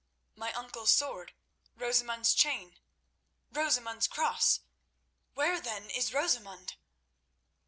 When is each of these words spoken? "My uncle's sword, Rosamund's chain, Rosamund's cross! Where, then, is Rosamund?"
"My 0.35 0.51
uncle's 0.53 0.89
sword, 0.91 1.31
Rosamund's 1.75 2.33
chain, 2.33 2.79
Rosamund's 3.51 4.07
cross! 4.07 4.61
Where, 5.35 5.61
then, 5.61 5.91
is 5.91 6.11
Rosamund?" 6.11 6.75